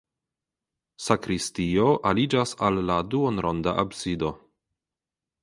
Sakristio 1.07 1.85
aliĝas 2.13 2.55
al 2.69 2.81
la 2.89 2.97
duonronda 3.13 3.77
absido. 3.85 4.35